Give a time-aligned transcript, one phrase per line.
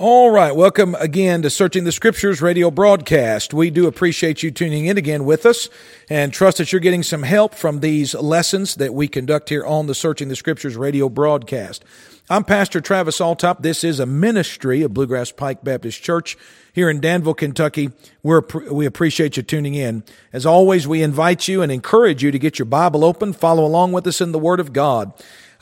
[0.00, 3.52] All right, welcome again to Searching the Scriptures radio broadcast.
[3.52, 5.68] We do appreciate you tuning in again with us
[6.08, 9.88] and trust that you're getting some help from these lessons that we conduct here on
[9.88, 11.84] the Searching the Scriptures radio broadcast.
[12.30, 13.62] I'm Pastor Travis Altop.
[13.62, 16.36] This is a ministry of Bluegrass Pike Baptist Church
[16.72, 17.90] here in Danville, Kentucky.
[18.22, 20.04] We're, we appreciate you tuning in.
[20.32, 23.90] As always, we invite you and encourage you to get your Bible open, follow along
[23.90, 25.12] with us in the Word of God.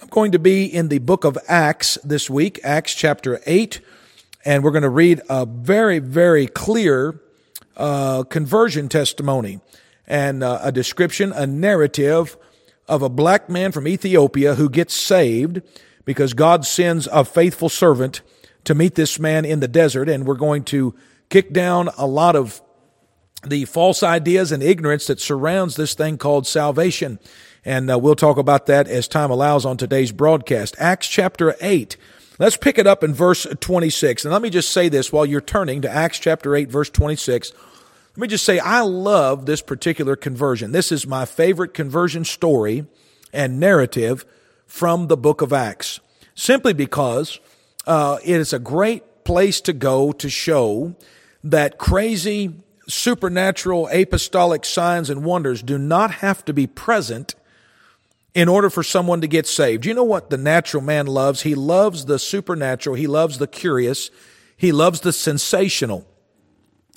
[0.02, 3.80] I'm going to be in the book of Acts this week, Acts chapter 8
[4.46, 7.20] and we're going to read a very, very clear
[7.76, 9.60] uh, conversion testimony
[10.06, 12.38] and uh, a description, a narrative
[12.86, 15.60] of a black man from Ethiopia who gets saved
[16.04, 18.22] because God sends a faithful servant
[18.62, 20.08] to meet this man in the desert.
[20.08, 20.94] And we're going to
[21.28, 22.62] kick down a lot of
[23.44, 27.18] the false ideas and ignorance that surrounds this thing called salvation.
[27.64, 30.76] And uh, we'll talk about that as time allows on today's broadcast.
[30.78, 31.96] Acts chapter 8
[32.38, 34.24] Let's pick it up in verse 26.
[34.24, 37.52] And let me just say this while you're turning to Acts chapter 8, verse 26.
[37.52, 40.72] Let me just say, I love this particular conversion.
[40.72, 42.86] This is my favorite conversion story
[43.32, 44.26] and narrative
[44.66, 46.00] from the book of Acts,
[46.34, 47.40] simply because
[47.86, 50.94] uh, it is a great place to go to show
[51.42, 52.54] that crazy
[52.88, 57.34] supernatural apostolic signs and wonders do not have to be present
[58.36, 59.86] in order for someone to get saved.
[59.86, 61.40] You know what the natural man loves?
[61.40, 62.94] He loves the supernatural.
[62.94, 64.10] He loves the curious.
[64.58, 66.06] He loves the sensational.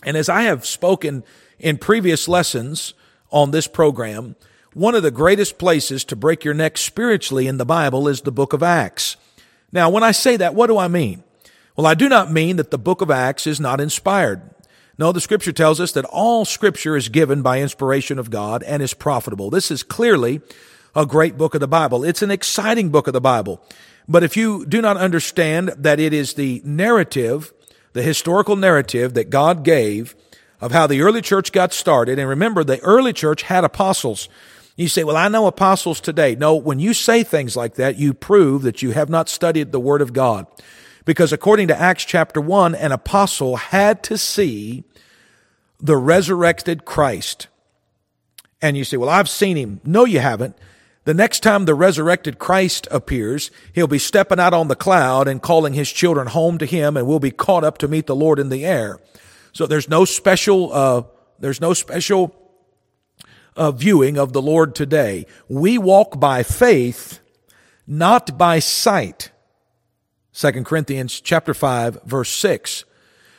[0.03, 1.23] And as I have spoken
[1.57, 2.93] in previous lessons
[3.31, 4.35] on this program,
[4.73, 8.33] one of the greatest places to break your neck spiritually in the Bible is the
[8.33, 9.15] book of Acts.
[9.71, 11.23] Now, when I say that, what do I mean?
[11.77, 14.41] Well, I do not mean that the book of Acts is not inspired.
[14.97, 18.83] No, the scripture tells us that all scripture is given by inspiration of God and
[18.83, 19.49] is profitable.
[19.49, 20.41] This is clearly
[20.95, 22.03] a great book of the Bible.
[22.03, 23.61] It's an exciting book of the Bible.
[24.07, 27.53] But if you do not understand that it is the narrative,
[27.93, 30.15] the historical narrative that God gave
[30.59, 34.27] of how the early church got started, and remember, the early church had apostles.
[34.75, 36.35] You say, well, I know apostles today.
[36.35, 39.79] No, when you say things like that, you prove that you have not studied the
[39.79, 40.47] Word of God.
[41.05, 44.83] Because according to Acts chapter 1, an apostle had to see
[45.79, 47.47] the resurrected Christ.
[48.61, 49.81] And you say, well, I've seen him.
[49.83, 50.57] No, you haven't.
[51.09, 55.41] The next time the resurrected Christ appears, he'll be stepping out on the cloud and
[55.41, 58.37] calling his children home to him and we'll be caught up to meet the Lord
[58.37, 58.99] in the air.
[59.51, 61.01] So there's no special, uh,
[61.39, 62.35] there's no special
[63.55, 65.25] uh, viewing of the Lord today.
[65.47, 67.21] We walk by faith,
[67.87, 69.31] not by sight.
[70.35, 72.85] 2 Corinthians chapter 5 verse 6.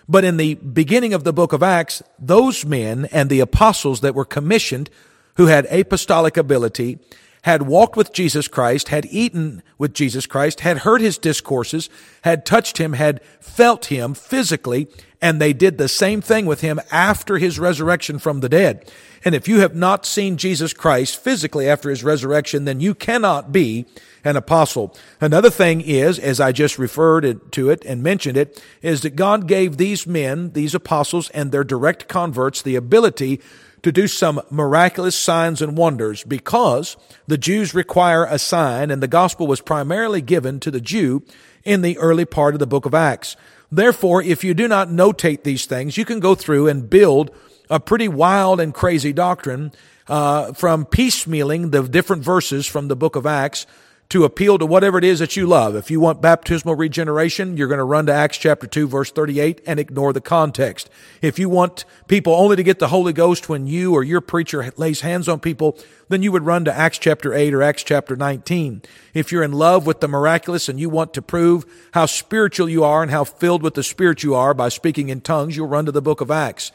[0.08, 4.16] But in the beginning of the book of Acts, those men and the apostles that
[4.16, 4.90] were commissioned
[5.36, 6.98] who had apostolic ability
[7.42, 11.88] had walked with Jesus Christ, had eaten with Jesus Christ, had heard his discourses,
[12.22, 14.88] had touched him, had felt him physically,
[15.22, 18.90] and they did the same thing with him after his resurrection from the dead.
[19.24, 23.52] And if you have not seen Jesus Christ physically after his resurrection, then you cannot
[23.52, 23.84] be
[24.24, 24.96] an apostle.
[25.20, 29.46] Another thing is, as I just referred to it and mentioned it, is that God
[29.46, 33.40] gave these men, these apostles, and their direct converts the ability
[33.82, 36.96] to do some miraculous signs and wonders because
[37.26, 41.22] the Jews require a sign and the gospel was primarily given to the Jew
[41.64, 43.36] in the early part of the book of Acts.
[43.72, 47.30] Therefore, if you do not notate these things, you can go through and build
[47.68, 49.72] a pretty wild and crazy doctrine
[50.08, 53.66] uh, from piecemealing the different verses from the book of Acts
[54.10, 55.76] to appeal to whatever it is that you love.
[55.76, 59.60] If you want baptismal regeneration, you're going to run to Acts chapter 2 verse 38
[59.66, 60.90] and ignore the context.
[61.22, 64.72] If you want people only to get the Holy Ghost when you or your preacher
[64.76, 65.78] lays hands on people,
[66.08, 68.82] then you would run to Acts chapter 8 or Acts chapter 19.
[69.14, 72.82] If you're in love with the miraculous and you want to prove how spiritual you
[72.82, 75.86] are and how filled with the Spirit you are by speaking in tongues, you'll run
[75.86, 76.72] to the book of Acts.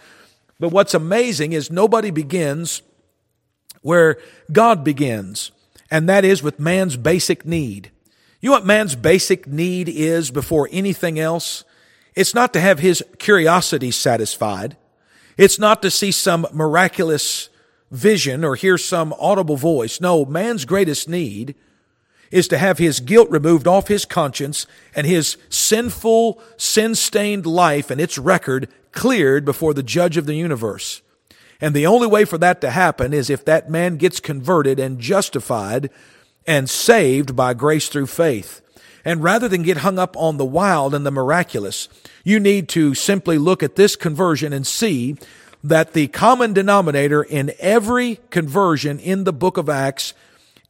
[0.58, 2.82] But what's amazing is nobody begins
[3.82, 4.18] where
[4.54, 5.52] God begins
[5.90, 7.92] and that is with man's basic need.
[8.42, 11.64] You know what man's basic need is before anything else?
[12.16, 14.78] It's not to have his curiosity satisfied.
[15.38, 17.50] It's not to see some miraculous
[17.92, 20.00] vision or hear some audible voice.
[20.00, 21.56] No, man's greatest need
[22.32, 24.66] is to have his guilt removed off his conscience
[24.96, 31.02] and his sinful, sin-stained life and its record cleared before the judge of the universe.
[31.62, 35.00] And the only way for that to happen is if that man gets converted and
[35.00, 35.90] justified
[36.46, 38.62] and saved by grace through faith.
[39.04, 41.90] And rather than get hung up on the wild and the miraculous,
[42.24, 45.16] you need to simply look at this conversion and see
[45.64, 50.14] that the common denominator in every conversion in the book of Acts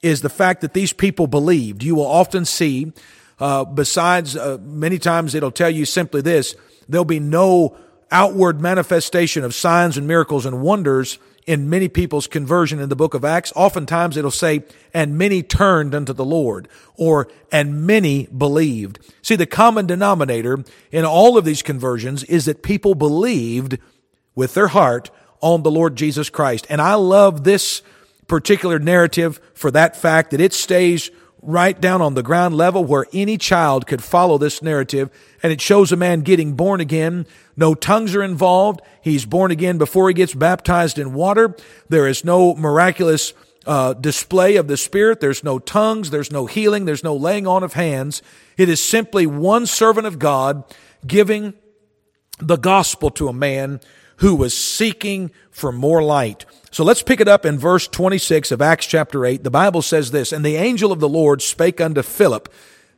[0.02, 1.84] is the fact that these people believed.
[1.84, 2.94] You will often see
[3.38, 6.56] Uh, besides, uh, many times it'll tell you simply this
[6.88, 7.76] there'll be no
[8.16, 13.14] outward manifestation of signs and miracles and wonders in many people's conversion in the book
[13.14, 14.64] of Acts, oftentimes it'll say,
[14.94, 19.00] and many turned unto the Lord, or, and many believed.
[19.22, 20.64] See, the common denominator
[20.94, 23.80] in all of these conversions is that people believed
[24.34, 25.12] with their heart
[25.42, 26.66] on the Lord Jesus Christ.
[26.70, 27.82] And I love this
[28.28, 31.12] particular narrative for that fact that it stays
[31.46, 35.10] right down on the ground level where any child could follow this narrative.
[35.44, 37.26] And it shows a man getting born again.
[37.56, 38.82] No tongues are involved.
[39.02, 41.56] He's born again before he gets baptized in water.
[41.88, 43.34] There is no miraculous
[43.66, 45.20] uh, display of the Spirit.
[45.20, 46.10] There's no tongues.
[46.10, 46.86] There's no healing.
[46.86, 48.22] There's no laying on of hands.
[48.58, 50.64] It is simply one servant of God
[51.06, 51.54] giving
[52.40, 53.80] the gospel to a man
[54.18, 56.46] who was seeking for more light.
[56.72, 59.44] So let's pick it up in verse 26 of Acts chapter 8.
[59.44, 62.52] The Bible says this, And the angel of the Lord spake unto Philip.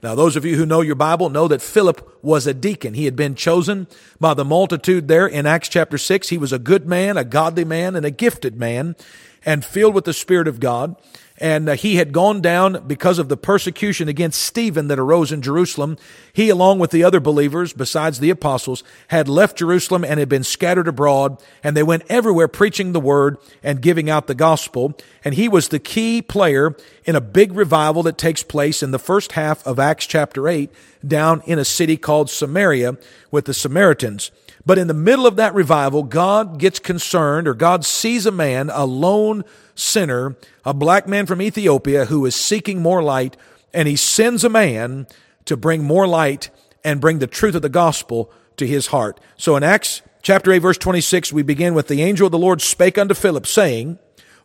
[0.04, 2.94] Now, those of you who know your Bible know that Philip was a deacon.
[2.94, 3.88] He had been chosen
[4.20, 6.30] by the multitude there in Acts chapter 6.
[6.30, 8.96] He was a good man, a godly man, and a gifted man,
[9.44, 10.96] and filled with the Spirit of God
[11.38, 15.42] and uh, he had gone down because of the persecution against Stephen that arose in
[15.42, 15.98] Jerusalem.
[16.34, 20.44] He, along with the other believers, besides the apostles, had left Jerusalem and had been
[20.44, 24.98] scattered abroad, and they went everywhere preaching the word and giving out the gospel.
[25.24, 26.76] And he was the key player
[27.06, 30.72] in a big revival that takes place in the first half of Acts chapter 8
[31.06, 32.98] down in a city called Samaria
[33.32, 34.32] with the Samaritans.
[34.68, 38.70] But in the middle of that revival, God gets concerned or God sees a man,
[38.70, 40.36] a lone sinner,
[40.66, 43.38] a black man from Ethiopia who is seeking more light,
[43.74, 45.08] and he sends a man
[45.46, 46.50] to bring more light
[46.84, 49.22] and bring the truth of the gospel to his heart.
[49.38, 52.62] So in Acts chapter 8 verse 26, we begin with the angel of the Lord
[52.62, 54.00] spake unto Philip, saying,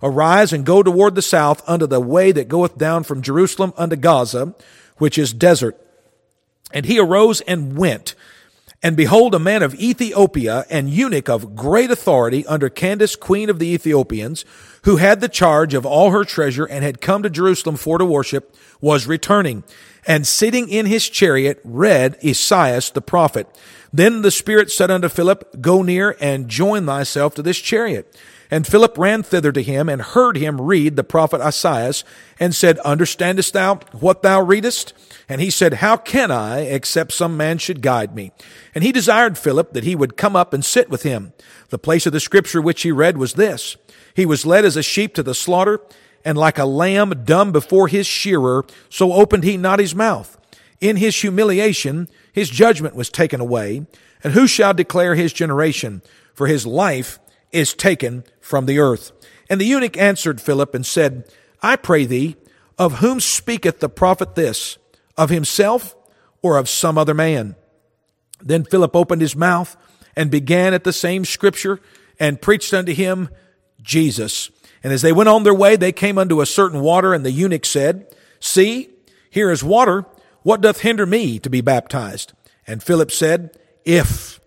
[0.04, 3.96] Arise and go toward the south unto the way that goeth down from Jerusalem unto
[3.96, 4.54] Gaza,
[4.98, 5.84] which is desert.
[6.72, 8.14] And he arose and went.
[8.82, 13.61] And behold, a man of Ethiopia and eunuch of great authority under Candace, queen of
[13.61, 14.44] the Ethiopians,
[14.82, 18.05] who had the charge of all her treasure and had come to Jerusalem for to
[18.05, 19.62] worship, was returning.
[20.05, 23.46] And sitting in his chariot read Esaias the prophet.
[23.93, 28.17] Then the Spirit said unto Philip, Go near and join thyself to this chariot.
[28.52, 32.04] And Philip ran thither to him and heard him read the prophet Esaias
[32.38, 34.93] and said, Understandest thou what thou readest?
[35.26, 38.31] And he said, How can I, except some man should guide me?
[38.75, 41.32] And he desired Philip that he would come up and sit with him.
[41.70, 43.78] The place of the scripture which he read was this.
[44.12, 45.81] He was led as a sheep to the slaughter,
[46.22, 50.37] and like a lamb dumb before his shearer, so opened he not his mouth.
[50.78, 53.87] In his humiliation, his judgment was taken away.
[54.22, 56.02] And who shall declare his generation?
[56.34, 57.19] For his life
[57.50, 59.12] is taken from the earth.
[59.49, 61.25] And the eunuch answered Philip and said,
[61.62, 62.37] I pray thee,
[62.76, 64.76] of whom speaketh the prophet this?
[65.16, 65.96] Of himself
[66.43, 67.56] or of some other man?
[68.43, 69.75] Then Philip opened his mouth
[70.14, 71.81] and began at the same scripture
[72.20, 73.31] and preached unto him
[73.81, 74.50] Jesus.
[74.84, 77.32] And as they went on their way, they came unto a certain water, and the
[77.32, 78.06] eunuch said,
[78.38, 78.90] See,
[79.31, 80.04] here is water.
[80.43, 82.34] What doth hinder me to be baptized?
[82.66, 83.56] And Philip said,
[83.87, 84.43] If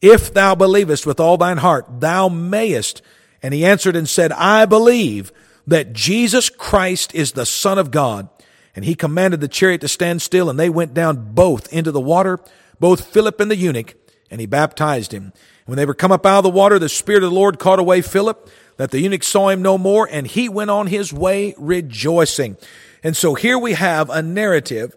[0.00, 3.02] if thou believest with all thine heart, thou mayest.
[3.42, 5.32] And he answered and said, I believe
[5.66, 8.28] that Jesus Christ is the Son of God.
[8.74, 12.00] And he commanded the chariot to stand still, and they went down both into the
[12.00, 12.38] water,
[12.78, 13.94] both Philip and the eunuch,
[14.30, 15.32] and he baptized him.
[15.64, 17.78] When they were come up out of the water, the Spirit of the Lord caught
[17.78, 21.54] away Philip, that the eunuch saw him no more, and he went on his way
[21.56, 22.58] rejoicing.
[23.02, 24.94] And so here we have a narrative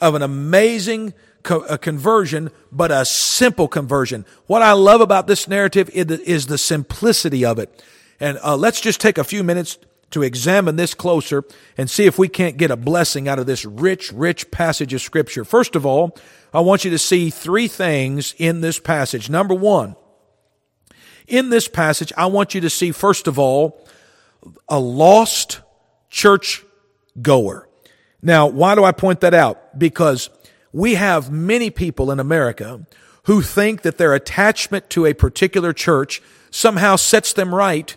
[0.00, 1.12] of an amazing
[1.50, 4.24] a conversion, but a simple conversion.
[4.46, 7.84] What I love about this narrative is the simplicity of it.
[8.20, 9.78] And uh, let's just take a few minutes
[10.10, 11.44] to examine this closer
[11.76, 15.02] and see if we can't get a blessing out of this rich, rich passage of
[15.02, 15.44] scripture.
[15.44, 16.16] First of all,
[16.52, 19.28] I want you to see three things in this passage.
[19.28, 19.96] Number one,
[21.26, 23.86] in this passage, I want you to see, first of all,
[24.68, 25.60] a lost
[26.08, 26.64] church
[27.20, 27.68] goer.
[28.22, 29.78] Now, why do I point that out?
[29.78, 30.30] Because
[30.72, 32.86] we have many people in America
[33.24, 37.96] who think that their attachment to a particular church somehow sets them right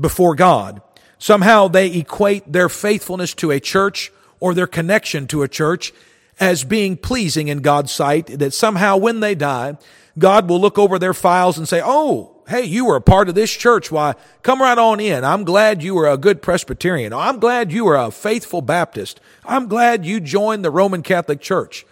[0.00, 0.80] before God.
[1.18, 5.92] Somehow they equate their faithfulness to a church or their connection to a church
[6.40, 9.76] as being pleasing in God's sight, that somehow when they die,
[10.18, 13.34] God will look over their files and say, Oh, hey, you were a part of
[13.34, 13.92] this church.
[13.92, 15.24] Why, come right on in.
[15.24, 17.12] I'm glad you were a good Presbyterian.
[17.12, 19.20] I'm glad you were a faithful Baptist.
[19.44, 21.86] I'm glad you joined the Roman Catholic Church.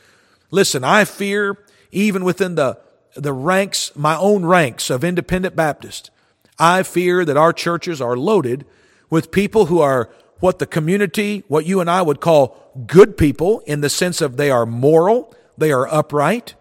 [0.51, 1.57] Listen, I fear
[1.93, 2.79] even within the,
[3.15, 6.11] the ranks, my own ranks of independent Baptists,
[6.59, 8.67] I fear that our churches are loaded
[9.09, 13.61] with people who are what the community, what you and I would call good people
[13.67, 16.55] in the sense of they are moral, they are upright,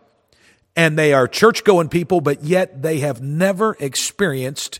[0.76, 4.80] and they are church going people, but yet they have never experienced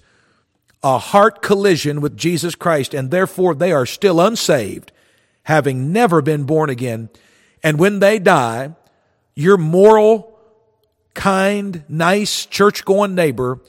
[0.84, 4.92] a heart collision with Jesus Christ, and therefore they are still unsaved,
[5.44, 7.10] having never been born again.
[7.62, 8.76] And when they die,
[9.40, 10.38] your moral,
[11.14, 13.60] kind, nice, church going neighbor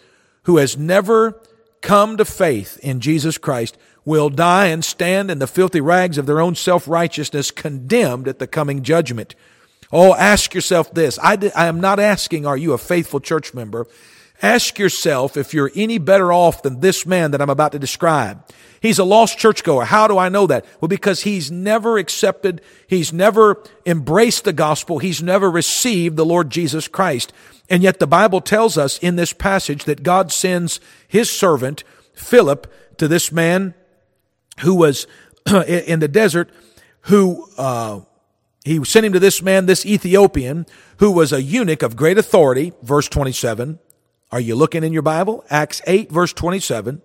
[0.42, 1.40] who has never
[1.80, 6.26] come to faith in Jesus Christ will die and stand in the filthy rags of
[6.26, 9.36] their own self righteousness, condemned at the coming judgment.
[9.92, 11.20] Oh, ask yourself this.
[11.22, 13.86] I, I am not asking, are you a faithful church member?
[14.42, 18.42] Ask yourself if you're any better off than this man that I'm about to describe.
[18.80, 19.84] He's a lost churchgoer.
[19.84, 20.64] How do I know that?
[20.80, 26.48] Well, because he's never accepted, he's never embraced the gospel, he's never received the Lord
[26.48, 27.34] Jesus Christ.
[27.68, 32.72] And yet the Bible tells us in this passage that God sends his servant, Philip,
[32.96, 33.74] to this man
[34.60, 35.06] who was
[35.66, 36.50] in the desert,
[37.02, 38.00] who, uh,
[38.64, 40.66] he sent him to this man, this Ethiopian,
[40.98, 43.78] who was a eunuch of great authority, verse 27.
[44.32, 45.44] Are you looking in your Bible?
[45.50, 47.02] Acts 8, verse 27.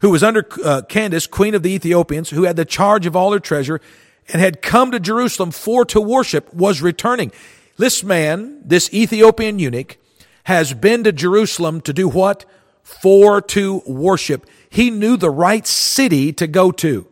[0.00, 3.32] Who was under uh, Candace, queen of the Ethiopians, who had the charge of all
[3.32, 3.80] her treasure
[4.28, 7.32] and had come to Jerusalem for to worship, was returning.
[7.78, 9.96] This man, this Ethiopian eunuch,
[10.44, 12.44] has been to Jerusalem to do what?
[12.82, 14.46] For to worship.
[14.68, 17.06] He knew the right city to go to.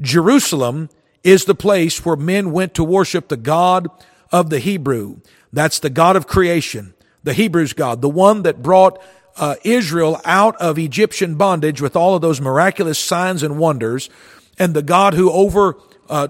[0.00, 0.90] Jerusalem
[1.24, 3.88] is the place where men went to worship the God
[4.30, 5.20] of the Hebrew.
[5.52, 9.02] That's the God of creation the Hebrews God, the one that brought
[9.36, 14.10] uh, Israel out of Egyptian bondage with all of those miraculous signs and wonders,
[14.58, 16.28] and the God who over uh,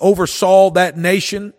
[0.00, 1.52] oversaw that nation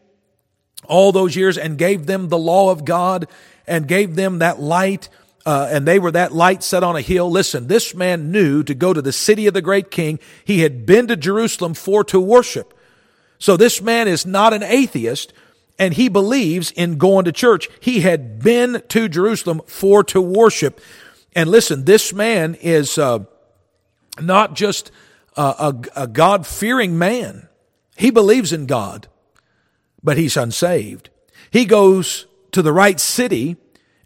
[0.87, 3.27] all those years and gave them the law of God
[3.67, 5.09] and gave them that light.
[5.45, 7.29] Uh, and they were that light set on a hill.
[7.29, 10.19] Listen, this man knew to go to the city of the great king.
[10.43, 12.77] He had been to Jerusalem for to worship.
[13.39, 15.33] So this man is not an atheist
[15.79, 17.69] and he believes in going to church.
[17.79, 20.79] He had been to Jerusalem for to worship.
[21.33, 23.19] And listen, this man is uh,
[24.19, 24.91] not just
[25.35, 27.47] a, a, a God fearing man.
[27.95, 29.07] He believes in God,
[30.03, 31.09] but he's unsaved.
[31.51, 33.57] He goes to the right city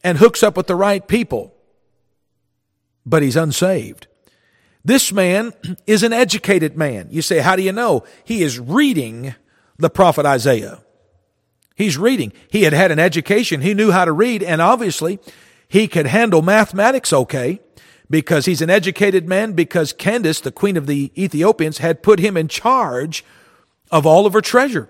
[0.04, 1.54] and hooks up with the right people,
[3.06, 4.08] but he's unsaved.
[4.84, 5.52] This man
[5.88, 7.08] is an educated man.
[7.10, 8.04] You say, how do you know?
[8.24, 9.34] He is reading
[9.78, 10.84] the prophet Isaiah.
[11.76, 12.32] He's reading.
[12.50, 13.62] He had had an education.
[13.62, 14.42] He knew how to read.
[14.42, 15.20] And obviously,
[15.68, 17.60] he could handle mathematics okay
[18.10, 22.38] because he's an educated man because Candace, the queen of the Ethiopians, had put him
[22.38, 23.26] in charge
[23.92, 24.90] of all of her treasure.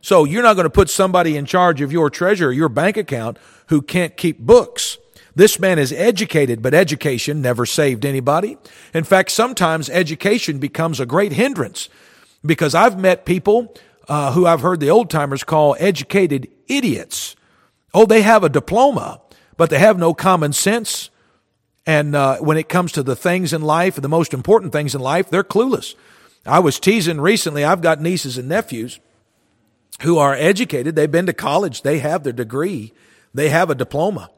[0.00, 3.38] So you're not going to put somebody in charge of your treasure, your bank account,
[3.68, 4.98] who can't keep books.
[5.34, 8.56] This man is educated, but education never saved anybody.
[8.92, 11.88] In fact, sometimes education becomes a great hindrance
[12.44, 13.74] because I've met people
[14.08, 17.36] uh, who I've heard the old timers call educated idiots.
[17.92, 19.20] Oh, they have a diploma,
[19.56, 21.10] but they have no common sense.
[21.86, 25.00] And uh, when it comes to the things in life, the most important things in
[25.00, 25.94] life, they're clueless.
[26.46, 29.00] I was teasing recently, I've got nieces and nephews
[30.02, 30.94] who are educated.
[30.94, 32.92] They've been to college, they have their degree,
[33.32, 34.30] they have a diploma.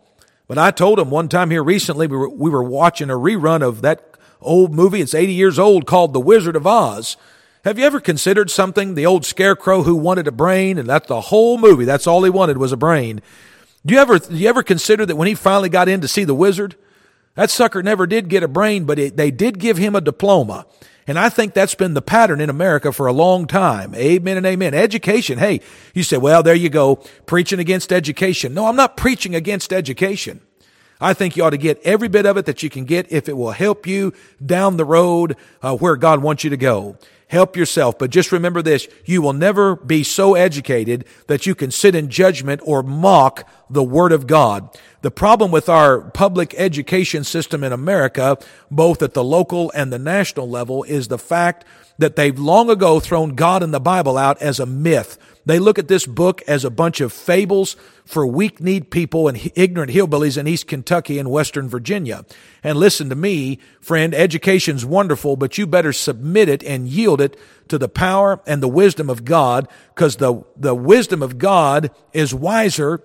[0.48, 3.62] But I told them one time here recently, we were, we were watching a rerun
[3.62, 5.00] of that old movie.
[5.00, 7.16] It's 80 years old called The Wizard of Oz.
[7.66, 8.94] Have you ever considered something?
[8.94, 11.84] The old scarecrow who wanted a brain, and that's the whole movie.
[11.84, 13.20] That's all he wanted was a brain.
[13.84, 16.22] Do you ever, do you ever consider that when he finally got in to see
[16.22, 16.76] the wizard,
[17.34, 20.64] that sucker never did get a brain, but it, they did give him a diploma.
[21.08, 23.96] And I think that's been the pattern in America for a long time.
[23.96, 24.72] Amen and amen.
[24.72, 25.38] Education.
[25.38, 25.60] Hey,
[25.92, 28.54] you say, well, there you go, preaching against education.
[28.54, 30.40] No, I'm not preaching against education.
[31.00, 33.28] I think you ought to get every bit of it that you can get if
[33.28, 34.12] it will help you
[34.44, 36.96] down the road uh, where God wants you to go.
[37.28, 37.98] Help yourself.
[37.98, 38.86] But just remember this.
[39.04, 43.82] You will never be so educated that you can sit in judgment or mock the
[43.82, 44.68] Word of God.
[45.02, 48.38] The problem with our public education system in America,
[48.70, 51.64] both at the local and the national level, is the fact
[51.98, 55.18] that they've long ago thrown God and the Bible out as a myth.
[55.46, 59.50] They look at this book as a bunch of fables for weak kneed people and
[59.54, 62.24] ignorant hillbillies in East Kentucky and Western Virginia.
[62.64, 67.38] And listen to me, friend, education's wonderful, but you better submit it and yield it
[67.68, 72.34] to the power and the wisdom of God, because the, the wisdom of God is
[72.34, 73.04] wiser,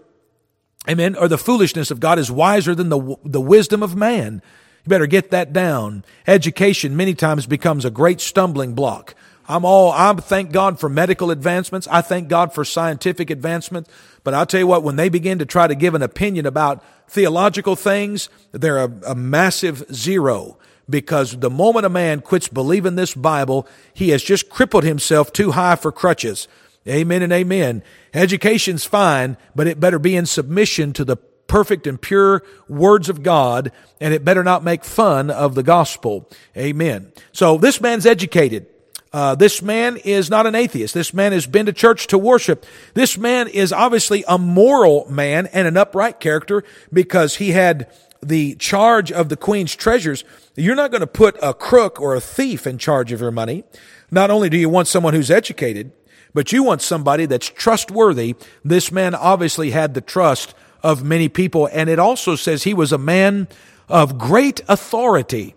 [0.89, 4.41] amen, or the foolishness of God is wiser than the, the wisdom of man.
[4.83, 6.03] You better get that down.
[6.25, 9.15] Education many times becomes a great stumbling block.
[9.47, 11.87] I'm all, I thank God for medical advancements.
[11.91, 13.89] I thank God for scientific advancements.
[14.23, 16.83] But I'll tell you what, when they begin to try to give an opinion about
[17.07, 20.57] theological things, they're a, a massive zero
[20.89, 25.51] because the moment a man quits believing this Bible, he has just crippled himself too
[25.51, 26.47] high for crutches.
[26.87, 27.83] Amen and amen.
[28.13, 31.17] Education's fine, but it better be in submission to the
[31.51, 36.29] perfect and pure words of God, and it better not make fun of the gospel.
[36.55, 37.11] Amen.
[37.33, 38.67] So this man's educated.
[39.11, 40.93] Uh, this man is not an atheist.
[40.93, 42.65] This man has been to church to worship.
[42.93, 47.91] This man is obviously a moral man and an upright character because he had
[48.23, 50.23] the charge of the queen's treasures.
[50.55, 53.65] You're not going to put a crook or a thief in charge of your money.
[54.09, 55.91] Not only do you want someone who's educated,
[56.33, 58.35] but you want somebody that's trustworthy.
[58.63, 60.53] This man obviously had the trust
[60.83, 61.69] of many people.
[61.71, 63.47] And it also says he was a man
[63.87, 65.55] of great authority.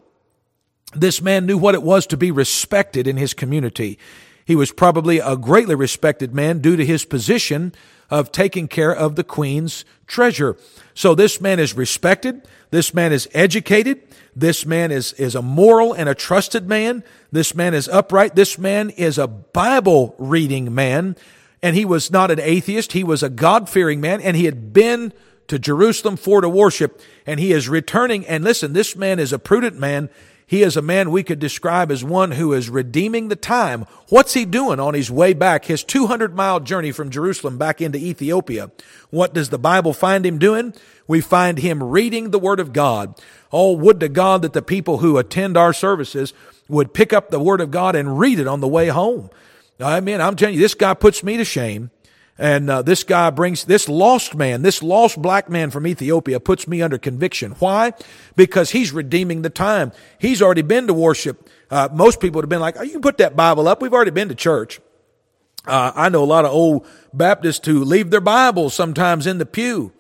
[0.95, 3.99] This man knew what it was to be respected in his community.
[4.45, 7.73] He was probably a greatly respected man due to his position
[8.11, 10.57] of taking care of the queen's treasure.
[10.93, 12.47] So this man is respected.
[12.71, 14.03] This man is educated.
[14.37, 17.03] This man is, is a moral and a trusted man.
[17.33, 18.35] This man is upright.
[18.35, 21.17] This man is a Bible reading man
[21.65, 22.93] and he was not an atheist.
[22.93, 25.15] He was a God fearing man and he had been
[25.49, 28.27] to Jerusalem for to worship and he is returning.
[28.27, 30.11] And listen, this man is a prudent man.
[30.47, 33.87] He is a man we could describe as one who is redeeming the time.
[34.11, 35.65] What's he doing on his way back?
[35.65, 38.71] His 200 mile journey from Jerusalem back into Ethiopia.
[39.09, 40.75] What does the Bible find him doing?
[41.09, 43.19] We find him reading the Word of God.
[43.51, 46.35] Oh, would to God that the people who attend our services
[46.69, 49.31] would pick up the Word of God and read it on the way home.
[49.81, 51.91] I mean, I'm telling you, this guy puts me to shame.
[52.37, 56.67] And uh, this guy brings this lost man, this lost black man from Ethiopia puts
[56.67, 57.53] me under conviction.
[57.61, 57.93] Why?
[58.35, 59.93] Because he's redeeming the time.
[60.19, 61.49] He's already been to worship.
[61.71, 63.81] Uh, most people would have been like, oh, you can put that Bible up.
[63.81, 64.81] We've already been to church.
[65.65, 69.47] Uh, I know a lot of old Baptists who leave their Bibles sometimes in the
[69.47, 69.93] pew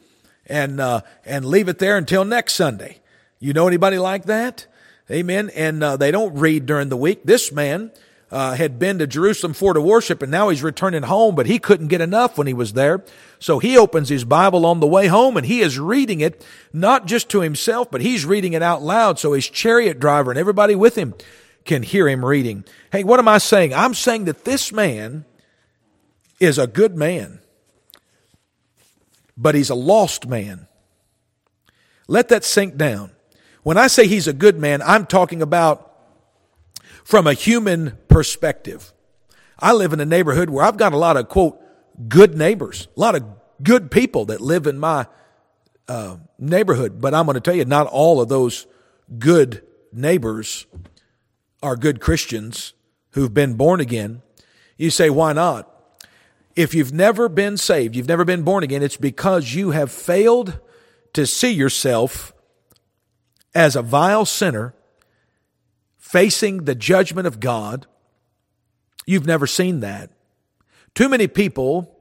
[0.47, 3.01] and, uh, and leave it there until next Sunday.
[3.39, 4.67] You know anybody like that?
[5.11, 5.51] Amen.
[5.55, 7.23] And uh, they don't read during the week.
[7.25, 7.93] This man,
[8.31, 11.59] uh, had been to Jerusalem for to worship and now he's returning home, but he
[11.59, 13.05] couldn't get enough when he was there.
[13.39, 17.07] So he opens his Bible on the way home and he is reading it, not
[17.07, 20.75] just to himself, but he's reading it out loud so his chariot driver and everybody
[20.75, 21.15] with him
[21.65, 22.65] can hear him reading.
[22.93, 23.73] Hey, what am I saying?
[23.75, 25.25] I'm saying that this man
[26.41, 27.41] is a good man,
[29.37, 30.67] but he's a lost man.
[32.07, 33.13] Let that sink down.
[33.63, 35.94] When I say he's a good man, I'm talking about
[37.05, 38.93] from a human perspective.
[39.59, 41.61] I live in a neighborhood where I've got a lot of quote
[42.09, 43.25] good neighbors, a lot of
[43.63, 45.07] good people that live in my
[45.87, 47.01] uh, neighborhood.
[47.01, 48.67] But I'm going to tell you, not all of those
[49.19, 49.63] good
[49.93, 50.67] neighbors
[51.63, 52.73] are good Christians
[53.13, 54.23] who've been born again.
[54.77, 55.71] You say, why not?
[56.57, 60.59] If you've never been saved, you've never been born again, it's because you have failed
[61.13, 62.33] to see yourself
[63.55, 64.75] as a vile sinner
[66.15, 67.89] facing the judgment of God.
[69.05, 70.11] You've never seen that.
[70.95, 71.99] Too many people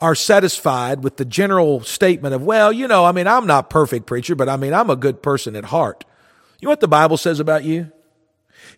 [0.00, 4.06] are satisfied with the general statement of, well, you know, I mean, I'm not perfect
[4.06, 6.04] preacher, but I mean, I'm a good person at heart.
[6.60, 7.90] You know what the Bible says about you?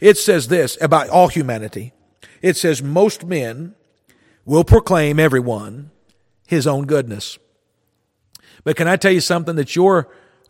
[0.01, 1.93] It says this about all humanity.
[2.41, 3.75] It says most men
[4.47, 5.91] will proclaim everyone
[6.47, 7.39] his own goodness.
[8.65, 10.09] But can I tell you something that your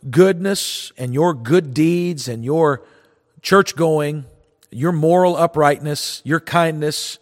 [0.09, 2.81] goodness and your good deeds and your
[3.41, 4.25] church going,
[4.69, 7.19] your moral uprightness, your kindness,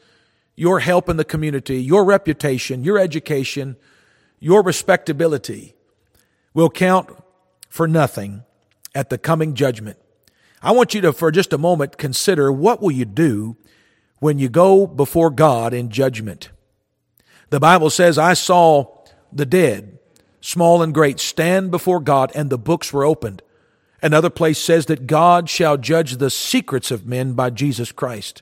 [0.56, 3.78] your help in the community, your reputation, your education,
[4.40, 5.76] your respectability
[6.54, 7.10] will count
[7.70, 8.44] for nothing
[8.94, 9.98] at the coming judgment.
[10.62, 13.56] I want you to, for just a moment, consider what will you do
[14.20, 16.50] when you go before God in judgment.
[17.50, 18.98] The Bible says, I saw
[19.32, 19.98] the dead,
[20.42, 23.42] small and great, stand before God, and the books were opened.
[24.02, 28.42] Another place says that God shall judge the secrets of men by Jesus Christ.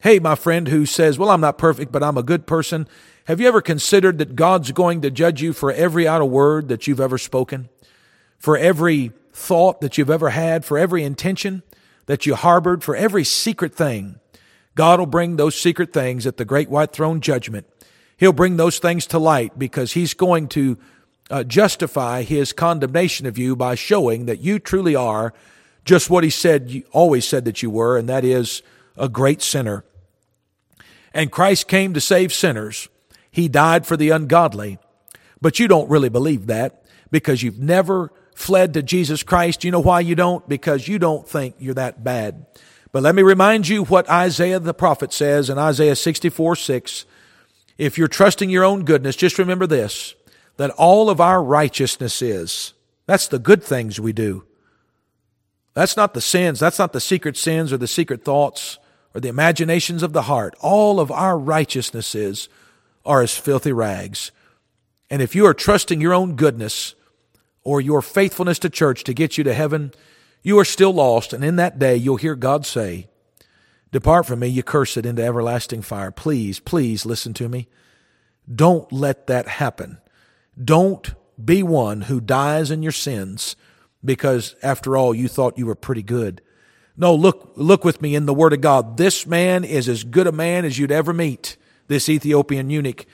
[0.00, 2.88] Hey, my friend who says, Well, I'm not perfect, but I'm a good person.
[3.24, 6.86] Have you ever considered that God's going to judge you for every idle word that
[6.86, 7.68] you've ever spoken?
[8.38, 10.64] For every thought that you've ever had?
[10.64, 11.62] For every intention
[12.06, 12.82] that you harbored?
[12.82, 14.18] For every secret thing?
[14.74, 17.66] God will bring those secret things at the great white throne judgment.
[18.16, 20.78] He'll bring those things to light because He's going to
[21.30, 25.32] uh, justify his condemnation of you by showing that you truly are
[25.84, 28.62] just what he said, you always said that you were, and that is
[28.96, 29.84] a great sinner.
[31.14, 32.88] And Christ came to save sinners.
[33.30, 34.78] He died for the ungodly.
[35.40, 39.64] But you don't really believe that because you've never fled to Jesus Christ.
[39.64, 40.46] You know why you don't?
[40.48, 42.46] Because you don't think you're that bad.
[42.92, 47.04] But let me remind you what Isaiah the prophet says in Isaiah 64 6.
[47.78, 50.14] If you're trusting your own goodness, just remember this
[50.60, 52.74] that all of our righteousness is.
[53.06, 54.44] That's the good things we do.
[55.72, 56.60] That's not the sins.
[56.60, 58.78] That's not the secret sins or the secret thoughts
[59.14, 60.54] or the imaginations of the heart.
[60.60, 62.50] All of our righteousnesses
[63.06, 64.32] are as filthy rags.
[65.08, 66.94] And if you are trusting your own goodness
[67.62, 69.94] or your faithfulness to church to get you to heaven,
[70.42, 71.32] you are still lost.
[71.32, 73.08] And in that day, you'll hear God say,
[73.92, 76.10] Depart from me, you cursed, into everlasting fire.
[76.10, 77.66] Please, please listen to me.
[78.54, 80.02] Don't let that happen.
[80.62, 83.56] Don't be one who dies in your sins
[84.04, 86.40] because after all you thought you were pretty good.
[86.96, 88.96] No, look, look with me in the Word of God.
[88.96, 91.56] This man is as good a man as you'd ever meet,
[91.88, 93.06] this Ethiopian eunuch,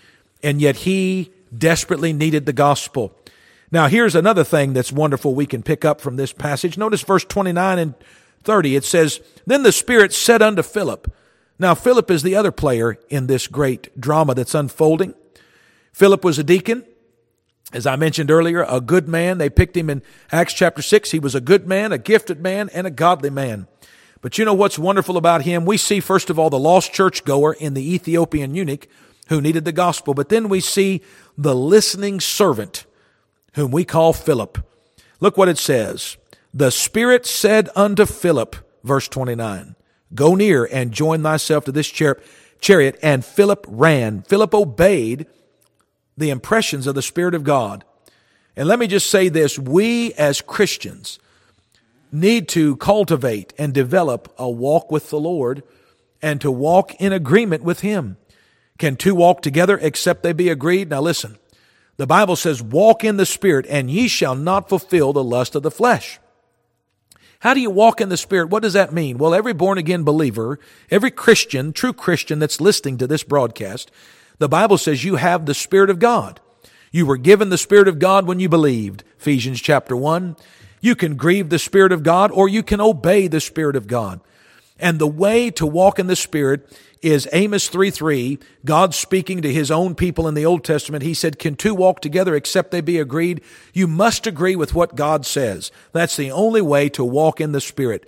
[0.43, 3.17] and yet he desperately needed the gospel.
[3.71, 6.79] Now, here's another thing that's wonderful we can pick up from this passage.
[6.79, 7.95] Notice verse 29 and
[8.43, 8.77] 30.
[8.77, 11.13] It says, Then the Spirit said unto Philip,
[11.59, 15.15] Now, Philip is the other player in this great drama that's unfolding.
[15.93, 16.85] Philip was a deacon.
[17.73, 19.39] As I mentioned earlier, a good man.
[19.39, 21.11] They picked him in Acts chapter 6.
[21.11, 23.67] He was a good man, a gifted man, and a godly man.
[24.21, 25.65] But you know what's wonderful about him?
[25.65, 28.89] We see, first of all, the lost churchgoer in the Ethiopian eunuch
[29.29, 30.15] who needed the gospel.
[30.15, 31.03] But then we see
[31.37, 32.87] the listening servant
[33.55, 34.59] whom we call Philip.
[35.21, 36.17] Look what it says.
[36.55, 39.75] The Spirit said unto Philip, verse 29,
[40.15, 42.99] Go near and join thyself to this chariot.
[43.03, 44.23] And Philip ran.
[44.23, 45.27] Philip obeyed
[46.17, 47.85] the impressions of the Spirit of God.
[48.57, 51.19] And let me just say this we as Christians
[52.13, 55.63] need to cultivate and develop a walk with the Lord
[56.23, 58.17] and to walk in agreement with Him.
[58.79, 60.91] Can two walk together except they be agreed?
[60.91, 61.39] Now listen,
[61.97, 65.63] the Bible says, Walk in the Spirit, and ye shall not fulfill the lust of
[65.63, 66.19] the flesh.
[67.41, 68.51] How do you walk in the Spirit?
[68.51, 69.19] What does that mean?
[69.19, 70.59] Well, every born again believer,
[70.91, 73.91] every Christian, true Christian that's listening to this broadcast,
[74.39, 76.41] the Bible says you have the Spirit of God.
[76.93, 79.05] You were given the Spirit of God when you believed.
[79.19, 80.37] Ephesians chapter 1.
[80.81, 84.21] You can grieve the Spirit of God or you can obey the Spirit of God.
[84.79, 86.71] And the way to walk in the Spirit
[87.03, 88.39] is Amos 3 3.
[88.65, 91.03] God speaking to his own people in the Old Testament.
[91.03, 93.43] He said, Can two walk together except they be agreed?
[93.73, 95.71] You must agree with what God says.
[95.93, 98.07] That's the only way to walk in the Spirit.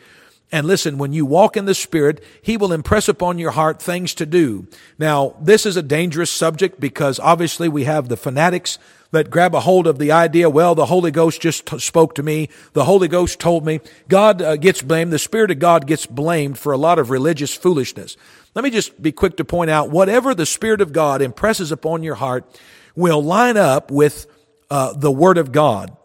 [0.51, 4.15] And listen, when you walk in the Spirit, He will impress upon your heart things
[4.15, 4.67] to do.
[4.99, 8.79] Now, this is a dangerous subject because obviously we have the fanatics
[9.11, 12.23] that grab a hold of the idea, well, the Holy Ghost just t- spoke to
[12.23, 12.49] me.
[12.75, 13.81] The Holy Ghost told me.
[14.09, 15.13] God uh, gets blamed.
[15.13, 18.17] The Spirit of God gets blamed for a lot of religious foolishness.
[18.55, 22.03] Let me just be quick to point out whatever the Spirit of God impresses upon
[22.03, 22.45] your heart
[22.95, 24.27] will line up with
[24.71, 25.97] uh, the Word of God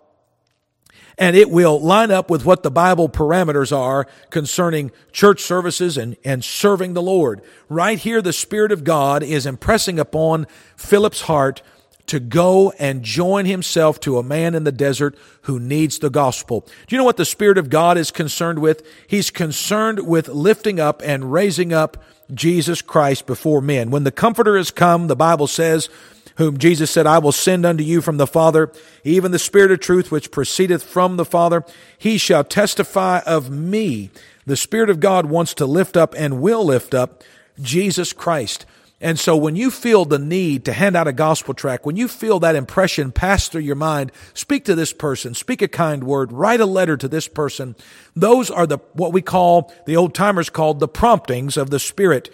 [1.17, 6.17] and it will line up with what the Bible parameters are concerning church services and,
[6.23, 7.41] and serving the Lord.
[7.69, 11.61] Right here, the Spirit of God is impressing upon Philip's heart
[12.07, 16.61] to go and join himself to a man in the desert who needs the gospel.
[16.87, 18.85] Do you know what the Spirit of God is concerned with?
[19.07, 23.89] He's concerned with lifting up and raising up Jesus Christ before men.
[23.89, 25.89] When the Comforter has come, the Bible says,
[26.35, 28.71] whom Jesus said, I will send unto you from the Father,
[29.03, 31.63] even the Spirit of truth which proceedeth from the Father.
[31.97, 34.09] He shall testify of me.
[34.45, 37.23] The Spirit of God wants to lift up and will lift up
[37.61, 38.65] Jesus Christ.
[39.03, 42.07] And so when you feel the need to hand out a gospel tract, when you
[42.07, 46.31] feel that impression pass through your mind, speak to this person, speak a kind word,
[46.31, 47.75] write a letter to this person.
[48.15, 52.29] Those are the, what we call, the old timers called the promptings of the Spirit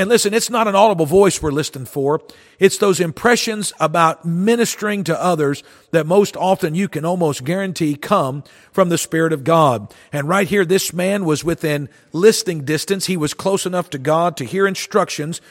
[0.00, 2.22] and listen, it's not an audible voice we're listening for.
[2.58, 8.42] It's those impressions about ministering to others that most often you can almost guarantee come
[8.72, 9.92] from the Spirit of God.
[10.10, 13.06] And right here, this man was within listening distance.
[13.06, 15.42] He was close enough to God to hear instructions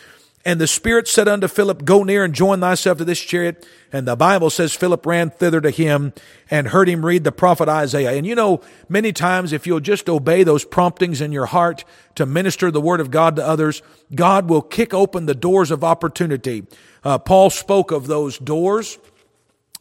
[0.45, 3.67] and the Spirit said unto Philip, Go near and join thyself to this chariot.
[3.91, 6.13] And the Bible says Philip ran thither to him
[6.49, 8.11] and heard him read the prophet Isaiah.
[8.11, 11.83] And you know, many times if you'll just obey those promptings in your heart
[12.15, 13.81] to minister the word of God to others,
[14.15, 16.65] God will kick open the doors of opportunity.
[17.03, 18.97] Uh, Paul spoke of those doors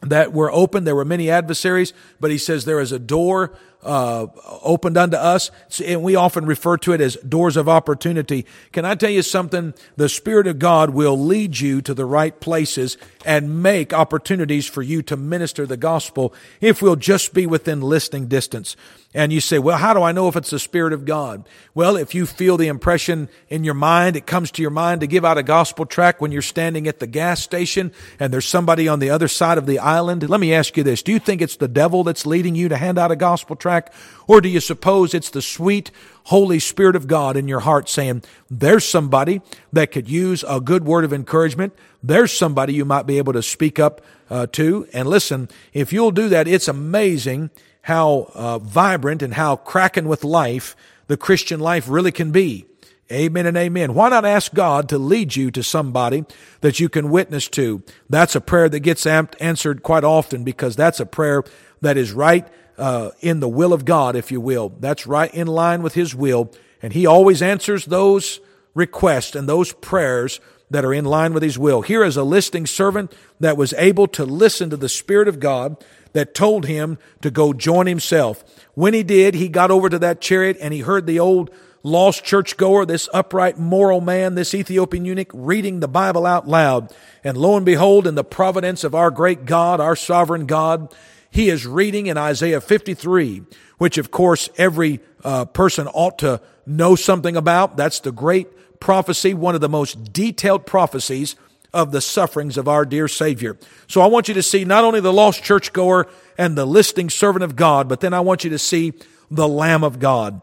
[0.01, 0.83] that were open.
[0.83, 4.27] There were many adversaries, but he says there is a door uh,
[4.61, 5.51] opened unto us,
[5.83, 8.45] and we often refer to it as doors of opportunity.
[8.71, 9.73] Can I tell you something?
[9.95, 14.81] The Spirit of God will lead you to the right places and make opportunities for
[14.81, 18.75] you to minister the gospel if we'll just be within listening distance.
[19.13, 21.47] And you say, well, how do I know if it's the Spirit of God?
[21.73, 25.07] Well, if you feel the impression in your mind, it comes to your mind to
[25.07, 28.87] give out a gospel tract when you're standing at the gas station and there's somebody
[28.87, 30.29] on the other side of the island.
[30.29, 31.01] Let me ask you this.
[31.01, 33.68] Do you think it's the devil that's leading you to hand out a gospel tract?
[33.69, 33.93] Track?
[34.27, 35.91] Or do you suppose it's the sweet
[36.25, 39.41] Holy Spirit of God in your heart saying, there's somebody
[39.73, 41.73] that could use a good word of encouragement.
[42.01, 44.87] There's somebody you might be able to speak up uh, to.
[44.93, 47.51] And listen, if you'll do that, it's amazing
[47.83, 50.75] how uh, vibrant and how cracking with life
[51.07, 52.65] the Christian life really can be.
[53.11, 53.95] Amen and amen.
[53.95, 56.25] Why not ask God to lead you to somebody
[56.61, 57.81] that you can witness to?
[58.07, 61.43] That's a prayer that gets answered quite often because that's a prayer
[61.81, 62.47] that is right
[62.79, 64.69] uh, in the will of God, if you will.
[64.79, 66.51] That's right in line with His will.
[66.81, 68.39] And He always answers those
[68.73, 70.39] requests and those prayers
[70.71, 71.81] that are in line with His will.
[71.81, 75.77] Here is a listening servant that was able to listen to the Spirit of God
[76.13, 78.43] that told him to go join himself.
[78.73, 81.51] When he did, he got over to that chariot and he heard the old
[81.83, 86.93] lost churchgoer, this upright moral man, this Ethiopian eunuch reading the Bible out loud.
[87.23, 90.93] And lo and behold, in the providence of our great God, our sovereign God,
[91.31, 93.43] he is reading in Isaiah 53,
[93.77, 97.77] which of course every uh, person ought to know something about.
[97.77, 101.35] That's the great prophecy, one of the most detailed prophecies
[101.73, 103.57] of the sufferings of our dear Savior.
[103.87, 107.43] So I want you to see not only the lost churchgoer and the listening servant
[107.43, 108.93] of God, but then I want you to see
[109.29, 110.41] the Lamb of God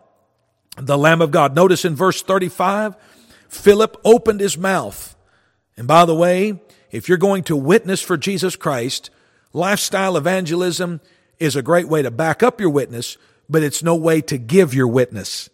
[0.76, 1.54] the Lamb of God.
[1.54, 2.96] Notice in verse 35,
[3.48, 5.16] Philip opened his mouth.
[5.76, 9.10] And by the way, if you're going to witness for Jesus Christ,
[9.56, 11.00] lifestyle evangelism
[11.38, 13.16] is a great way to back up your witness,
[13.48, 15.48] but it's no way to give your witness.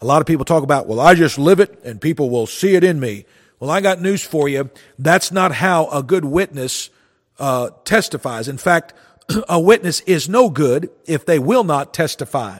[0.00, 2.74] A lot of people talk about, well, I just live it and people will see
[2.74, 3.24] it in me.
[3.58, 4.70] Well, I got news for you.
[4.98, 6.90] That's not how a good witness
[7.38, 8.46] uh, testifies.
[8.48, 8.92] In fact,
[9.48, 12.58] a witness is no good if they will not testify.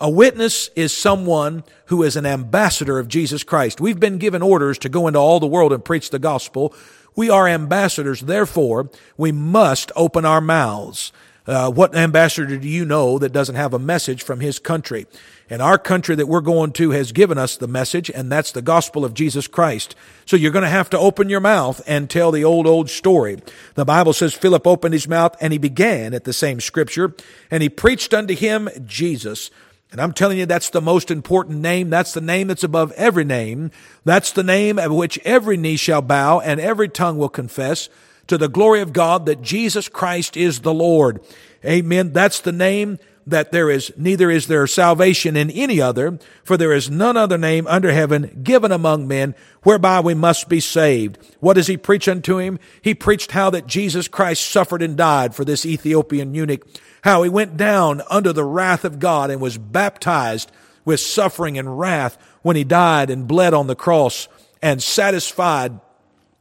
[0.00, 3.80] A witness is someone who is an ambassador of Jesus Christ.
[3.80, 6.74] We've been given orders to go into all the world and preach the gospel.
[7.16, 11.12] We are ambassadors, therefore, we must open our mouths.
[11.46, 15.06] Uh, what ambassador do you know that doesn't have a message from his country?
[15.50, 18.62] And our country that we're going to has given us the message, and that's the
[18.62, 19.94] gospel of Jesus Christ.
[20.24, 23.42] So you're going to have to open your mouth and tell the old, old story.
[23.74, 27.14] The Bible says Philip opened his mouth and he began at the same scripture,
[27.50, 29.50] and he preached unto him Jesus.
[29.94, 31.88] And I'm telling you, that's the most important name.
[31.88, 33.70] That's the name that's above every name.
[34.04, 37.88] That's the name at which every knee shall bow and every tongue will confess
[38.26, 41.20] to the glory of God that Jesus Christ is the Lord.
[41.64, 42.12] Amen.
[42.12, 46.72] That's the name that there is, neither is there salvation in any other, for there
[46.72, 51.18] is none other name under heaven given among men whereby we must be saved.
[51.40, 52.58] What does he preach unto him?
[52.82, 56.66] He preached how that Jesus Christ suffered and died for this Ethiopian eunuch
[57.02, 60.50] how he went down under the wrath of God and was baptized
[60.86, 64.26] with suffering and wrath when he died and bled on the cross
[64.62, 65.80] and satisfied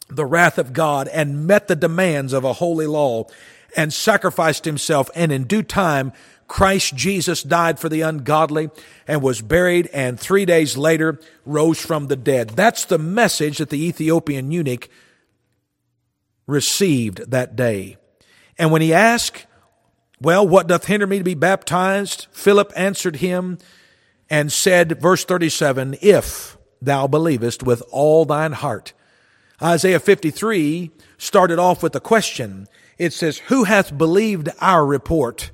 [0.10, 3.26] the wrath of God and met the demands of a holy law
[3.76, 5.10] and sacrificed himself.
[5.16, 6.14] And in due time,
[6.48, 8.70] Christ Jesus died for the ungodly
[9.08, 12.50] and was buried and three days later rose from the dead.
[12.52, 14.90] That's the message that the Ethiopian eunuch
[16.46, 17.98] received that day.
[18.58, 19.46] And when he asked
[20.24, 22.28] well, what doth hinder me to be baptized?
[22.32, 23.58] Philip answered him
[24.30, 28.94] and said, verse 37, if thou believest with all thine heart.
[29.62, 32.68] Isaiah 53 started off with a question.
[32.98, 35.52] It says, Who hath believed our report?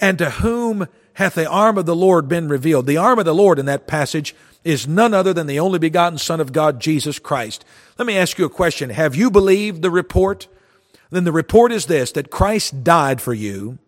[0.00, 2.86] And to whom hath the arm of the Lord been revealed?
[2.86, 4.34] The arm of the Lord in that passage
[4.64, 7.64] is none other than the only begotten Son of God, Jesus Christ.
[7.98, 8.90] Let me ask you a question.
[8.90, 10.48] Have you believed the report?
[11.10, 13.78] Then the report is this, that Christ died for you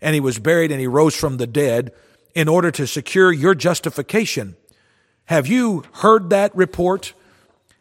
[0.00, 1.92] and he was buried and he rose from the dead
[2.34, 4.56] in order to secure your justification.
[5.26, 7.12] Have you heard that report?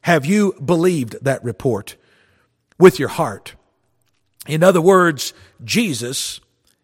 [0.02, 1.96] Have you believed that report
[2.78, 3.56] with your heart?
[4.48, 6.40] In other words, Jesus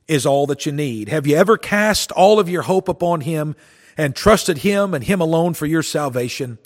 [0.07, 1.09] is all that you need.
[1.09, 3.55] Have you ever cast all of your hope upon him
[3.97, 6.57] and trusted him and him alone for your salvation?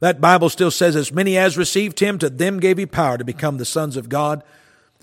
[0.00, 3.24] That Bible still says, as many as received him, to them gave he power to
[3.24, 4.42] become the sons of God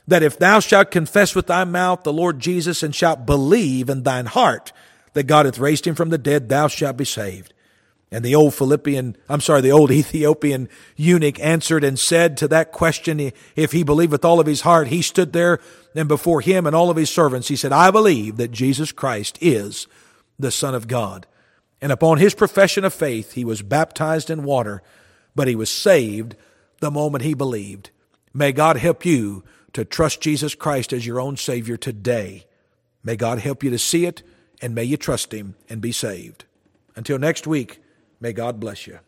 [0.07, 4.03] that if thou shalt confess with thy mouth the Lord Jesus and shalt believe in
[4.03, 4.71] thine heart
[5.13, 7.53] that God hath raised him from the dead, thou shalt be saved.
[8.13, 12.71] And the old Philippian, I'm sorry, the old Ethiopian eunuch answered and said to that
[12.71, 15.59] question, if he believed with all of his heart, he stood there
[15.95, 19.37] and before him and all of his servants, he said, I believe that Jesus Christ
[19.41, 19.87] is
[20.39, 21.27] the Son of God.
[21.81, 24.81] And upon his profession of faith, he was baptized in water,
[25.35, 26.35] but he was saved
[26.79, 27.89] the moment he believed.
[28.33, 32.45] May God help you to trust Jesus Christ as your own Savior today.
[33.03, 34.23] May God help you to see it,
[34.61, 36.45] and may you trust Him and be saved.
[36.95, 37.81] Until next week,
[38.23, 38.99] may God bless you.